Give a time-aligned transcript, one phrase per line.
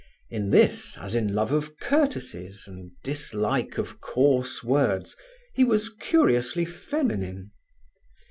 [0.31, 5.15] In this as in love of courtesies and dislike of coarse words
[5.53, 7.51] he was curiously feminine.